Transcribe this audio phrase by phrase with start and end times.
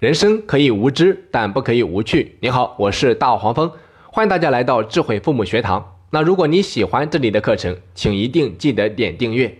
[0.00, 2.38] 人生可以无知，但不可以无趣。
[2.40, 3.70] 你好，我是大黄蜂，
[4.10, 5.98] 欢迎大家来到智慧父母学堂。
[6.08, 9.58] 那如果你喜欢这里的课程，请一定记得点订阅。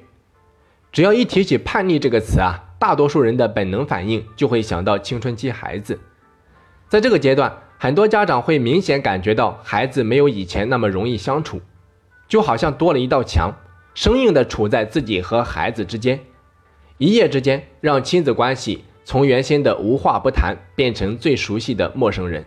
[0.92, 6.00] 只要一提起叛逆这个词啊，大多数人的本能反应就会想到青春期孩子。
[6.88, 11.60] 在这个阶段，很多家长会明显感觉到孩子没有以前那么容易相处，
[12.26, 13.54] 就好像多了一道墙，
[13.92, 16.18] 生硬的处在自己和孩子之间，
[16.96, 22.44] 一夜之间让亲子关系从原先的无话不谈变成最熟悉的陌生人。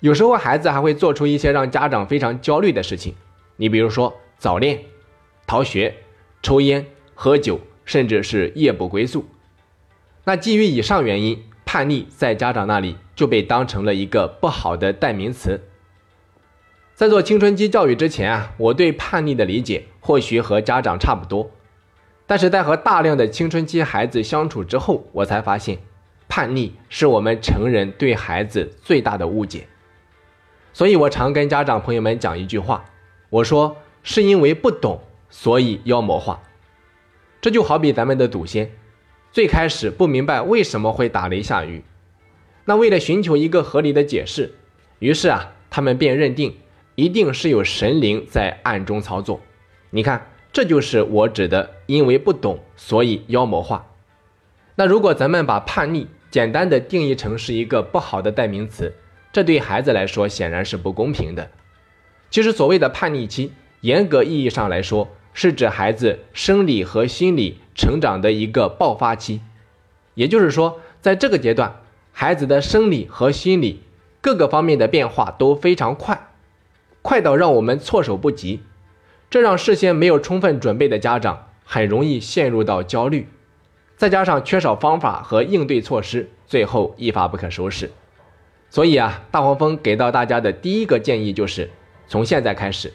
[0.00, 3.14] 有时候孩子还会做出一些让家长非常焦虑的事情，
[3.56, 4.80] 你比如说早恋、
[5.46, 5.94] 逃学、
[6.42, 9.24] 抽烟、喝酒，甚至是夜不归宿。
[10.24, 11.44] 那基于以上原因。
[11.64, 15.58] 叛逆在家长那里就被当成了一个不好的代名词。
[16.94, 21.50] 在做青春期教育之前啊，我对叛逆的理解或许和家长差不多，
[22.32, 25.76] 但是在和大量的青春期孩子相处之后，我才发现，
[26.28, 29.66] 叛逆是我们成人对孩子最大的误解。
[30.72, 32.86] 所以我常跟家长朋友们讲一句话，
[33.28, 34.98] 我说是因为不懂，
[35.28, 36.40] 所以妖魔化。
[37.42, 38.70] 这就好比咱们的祖先。
[39.30, 41.84] 最开始不明白为什么会打雷下雨，
[42.64, 44.54] 那为了寻求一个合理的解释，
[45.00, 46.56] 于是啊，他们便认定
[46.94, 49.38] 一定是有神灵在暗中操作。
[49.90, 53.86] 你看，这就是我指的，因为不懂，所以妖魔化。
[54.74, 58.94] 那如果咱们把叛逆简单的定义成是一个不好的代名词，
[59.32, 61.50] 这对孩子来说显然是不公平的。
[62.30, 67.58] 其实所谓的叛逆期，严格意义上来说，是指孩子生理和心理。
[67.74, 69.40] 成长的一个爆发期，
[70.12, 71.80] 也就是说，在这个阶段，
[72.12, 73.82] 孩子的生理和心理
[74.20, 76.28] 各个方面的变化都非常快，
[77.00, 78.60] 快到让我们措手不及。
[79.32, 83.26] 这让事先没有充分准备的家长很容易陷入到焦虑，
[83.96, 87.90] 再加上缺少方法和应对措施，最后一发不可收拾。
[88.68, 91.70] 所以啊，大黄蜂给到大家的第一个建议就是，
[92.06, 92.92] 从现在开始，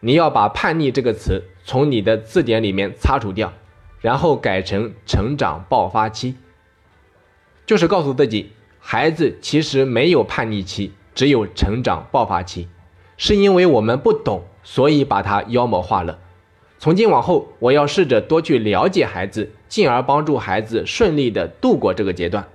[0.00, 3.52] 你要把“叛逆”这个词从你的字典里面擦除掉。
[4.00, 6.36] 然后改成成长爆发期，
[7.66, 12.68] 就是告诉自己，孩子其实没有叛逆期，只有成长爆发期，
[13.18, 16.18] 是因为我们不懂，所以把他妖魔化了。
[16.78, 22.46] 从今往后，我要试着多去了解孩子，进而帮助孩子顺利的度过这个阶段。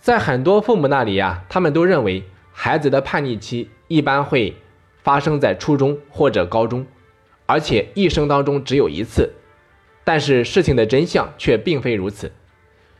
[0.00, 4.56] 在很多父母那里呀，他们都认为孩子的叛逆期一般会
[5.02, 6.86] 发生在初中或者高中，
[7.44, 9.34] 而且一生当中只有一次。
[10.04, 12.32] 但是事情的真相却并非如此。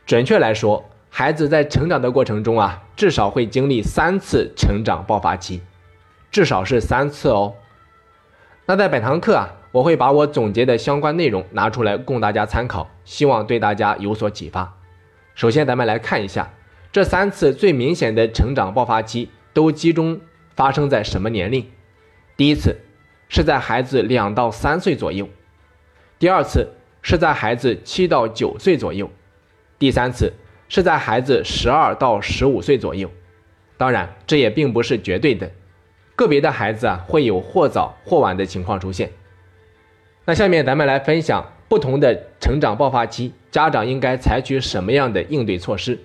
[0.05, 5.61] 准确来说，孩子在成长的过程中啊，至少会经历三次成长爆发期，
[6.37, 7.55] 至少是三次哦。
[8.67, 14.77] 那在本堂课啊，我会把我总结的相关内容拿出来供大家参考，希望对大家有所启发。
[15.33, 16.53] 首先，咱们来看一下
[16.91, 20.21] 这三次最明显的成长爆发期都集中
[20.55, 21.65] 发生在什么年龄？
[22.35, 22.77] 第一次
[23.29, 25.27] 是在孩子两到三岁左右，
[26.19, 26.67] 第二次。
[27.03, 29.09] 是在孩子七到九岁左右，
[29.79, 30.33] 第三次
[30.67, 33.09] 是在孩子十二到十五岁左右。
[33.77, 35.49] 当然，这也并不是绝对的，
[36.17, 39.11] 个别的孩子啊会有或早或晚的情况出现。
[40.25, 45.97] 那下面咱们来分享不同的成长爆发期，家长应该采取什么样的应对措施。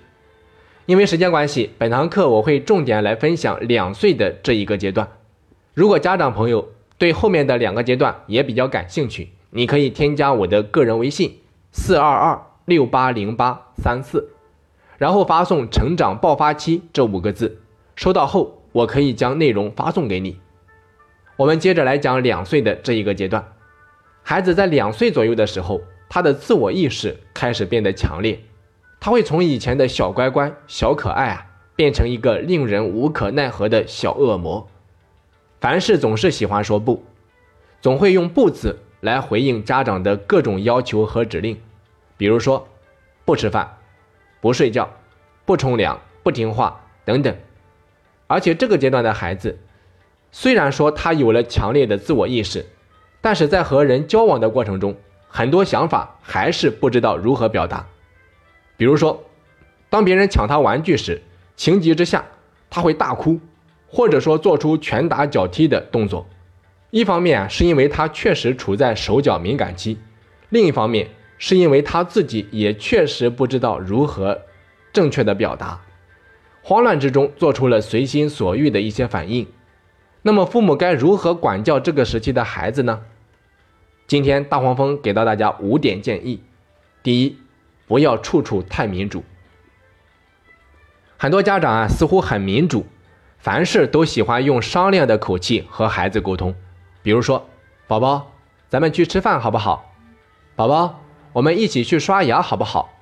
[0.85, 5.09] 因为时间关系，本堂课我会重点来分享两岁的这一个阶段。
[5.73, 9.31] 如果家长朋友对后面的两个阶段也比较感兴趣。
[9.55, 11.37] 你可以添加我的个人微信
[11.71, 14.31] 四二二六八零八三四，
[14.97, 17.61] 然后发送“成长爆发期”这五个字，
[17.95, 20.37] 收到后我可以将内容发送给你。
[21.37, 23.53] 我们接着来讲两岁的这一个阶段，
[24.21, 28.37] 孩子在两岁左右的时候，他的自我意识开始变得强烈，
[28.99, 31.45] 他会从以前的小乖乖、小可爱啊，
[31.77, 34.67] 变成一个令人无可奈何的小恶魔，
[35.61, 37.03] 凡事总是喜欢说不，
[37.79, 38.77] 总会用“不”字。
[39.03, 41.59] 来回应家长的各种要求和指令，
[42.15, 42.65] 比如说
[43.25, 43.79] 不吃饭、
[44.39, 44.89] 不睡觉、
[45.43, 47.35] 不冲凉、不听话等等。
[48.33, 49.59] 而且这个阶段的孩子，
[50.31, 52.65] 虽然说他有了强烈的自我意识，
[53.21, 54.95] 但是在和人交往的过程中，
[55.27, 57.85] 很多想法还是不知道如何表达。
[58.75, 59.23] 比如说，
[59.87, 61.21] 当别人抢他玩具时，
[61.55, 62.25] 情急之下
[62.71, 63.39] 他会大哭，
[63.87, 66.25] 或者说做出拳打脚踢的动作。
[66.89, 69.95] 一方面，是因为他确实处在手脚敏感期；
[70.49, 71.07] 另一方面，
[71.37, 74.41] 是因为他自己也确实不知道如何
[74.91, 75.79] 正确的表达，
[76.63, 79.45] 慌乱之中做出了随心所欲的一些反应。
[80.21, 83.01] 那么，父母该如何管教这个时期的孩子呢？
[84.07, 86.41] 今天大黄蜂给到大家五点建议：
[87.03, 87.37] 第一，
[87.85, 89.25] 不要处处太民主。
[91.17, 92.85] 很多家长啊，似乎很民主，
[93.37, 96.55] 凡事都喜欢用商量的口气和孩子沟通。
[97.01, 97.49] 比如说，
[97.87, 98.31] 宝宝，
[98.69, 99.91] 咱们去吃饭好不好？
[100.55, 101.01] 宝宝，
[101.33, 102.92] 我们一起去刷牙好不好？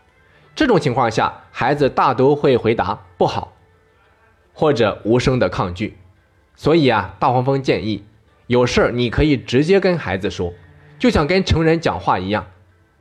[0.53, 3.53] 这种情况下，孩子大都会回答不好，
[4.53, 5.98] 或者无声的抗拒。
[6.56, 8.03] 所以啊，大黄蜂建议，
[8.48, 10.53] 有事儿你可以直接跟孩子说，
[11.00, 12.45] 就像跟成人讲话一样。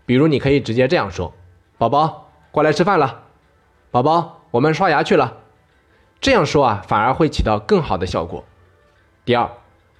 [0.06, 1.34] 比如，你可以直接这样说
[1.76, 3.24] ：“宝宝，过来吃饭了。
[3.90, 5.38] ”“宝宝，我们刷牙去了。”
[6.20, 8.44] 这样说啊，反而会起到更好的效果。
[9.24, 9.50] 第二，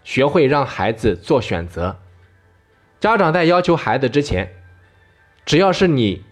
[0.04, 1.96] 学会让孩子做选择。
[3.00, 4.54] 家长在要求孩子之前，
[5.44, 6.24] 只要是你。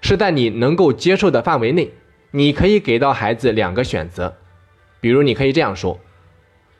[0.00, 1.92] 是在你能够接受的范围内，
[2.30, 4.36] 你可以给到孩子两个选择，
[5.00, 5.98] 比如你可以这样说：“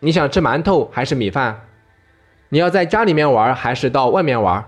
[0.01, 1.67] 你想吃馒头还是米饭？
[2.51, 4.65] 你要在家里面玩还是到外面玩？”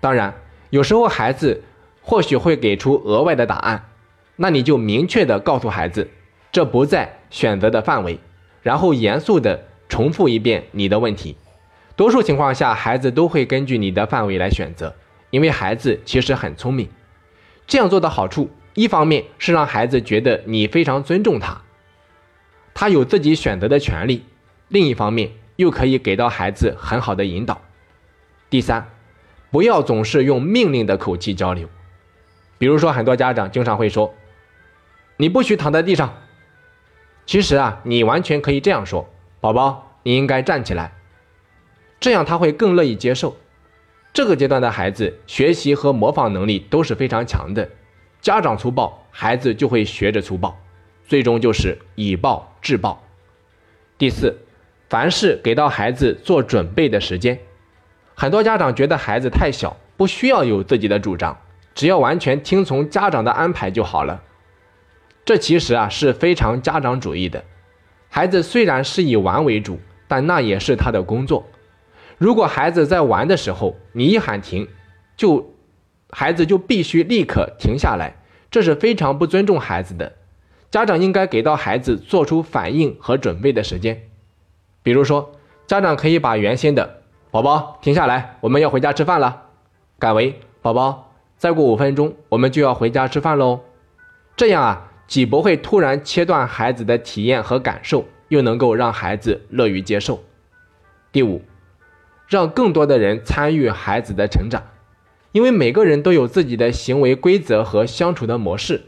[0.00, 0.34] 当然，
[0.70, 1.62] 有时候孩子
[2.00, 3.88] 或许会给出额外的答案，
[4.36, 6.10] 那你就明确的告诉孩子，
[6.50, 8.18] 这不在选择的范围，
[8.62, 11.36] 然后严肃的重复一遍你的问题。
[11.94, 14.94] 多数情况下，孩子都会根据你的范围来选择，
[15.30, 16.88] 因为孩子其实很聪明。
[17.66, 21.62] 这样做的好处，一方面是让孩子觉得你非常尊重他，
[22.74, 24.22] 他有自己选择的权利；
[24.68, 27.62] 另一方面又可以给到孩子很好的引导。
[28.50, 28.90] 第三，
[29.50, 31.68] 不要总是用命令的口气交流，
[32.58, 34.12] 比如说很多家长经常会说
[35.16, 36.14] ：“你不许躺在地上。”
[37.24, 39.08] 其实啊，你完全可以这样说
[39.40, 40.92] ：“宝宝，你应该站起来。”
[42.00, 43.36] 这样他会更乐意接受。
[44.12, 47.70] 这个阶段的孩子学习和模仿能力都是非常强的，
[48.20, 50.58] 家长粗暴，孩子就会学着粗暴，
[51.06, 53.02] 最终就是以暴制暴。
[53.96, 54.36] 第四，
[54.90, 57.38] 凡事给到孩子做准备的时间。
[58.14, 61.38] 很多家长觉得孩子太小，不需要有自己的主张，
[61.74, 64.22] 只要完全听从家长的安排就好了。
[65.24, 67.42] 这其实啊是非常家长主义的。
[68.10, 71.48] 孩子虽然是以玩为主，但那也是他的工作。
[72.22, 74.68] 如果孩子在玩的时候，你一喊停，
[75.16, 75.54] 就
[76.08, 78.14] 孩子就必须立刻停下来，
[78.48, 80.12] 这是非常不尊重孩子的。
[80.70, 84.02] 家长应该给到孩子做出反应和准备的时间。
[84.84, 85.32] 比如说，
[85.66, 87.02] 家长可以把原先的
[87.32, 89.48] “宝宝停下来，我们要回家吃饭了”，
[89.98, 93.62] 改为“宝宝，再过五分钟我们就要回家吃饭喽”。
[94.38, 100.22] 这样啊，既不会突然切断孩子的体验和感受，又能够让孩子乐于接受。
[101.10, 101.42] 第五。
[102.32, 104.62] 让更多的人参与孩子的成长，
[105.32, 108.84] 因为每个人都有自己的行为规则和相处的模式。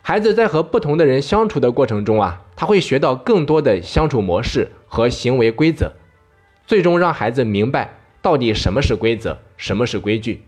[0.00, 5.92] 孩子在和不同的人相处的过程中啊，他会学到更多的相处模式和行为规则，
[6.66, 10.46] 最终让孩子明白到底什么是规则，什么是规矩。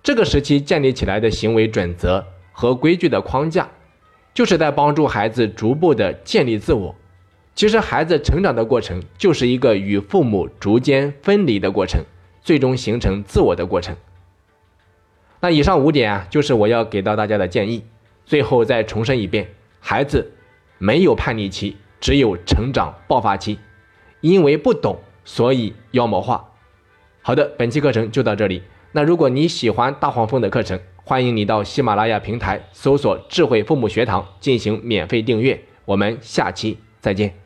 [0.00, 3.68] 这个时期建立起来的行为准则和规矩的框架，
[4.32, 6.94] 就是在帮助孩子逐步的建立自我。
[7.54, 12.04] 其实，孩子成长的过程就是一个与父母逐渐分离的过程，
[12.42, 13.96] 最终形成自我的过程。
[15.40, 17.84] 那以上五点啊，就是我要给到大家的建议。
[18.26, 19.48] 最后再重申一遍：
[19.78, 20.32] 孩子
[20.78, 23.58] 没有叛逆期，只有成长爆发期。
[24.20, 26.52] 因为不懂，所以妖魔化。
[27.22, 28.62] 好的，本期课程就到这里。
[28.92, 35.62] 那如果你喜欢大黄蜂的课程，欢迎你到喜马拉雅平台搜索“智慧父母学堂”进行免费订阅。
[35.84, 37.43] 我们下期再见。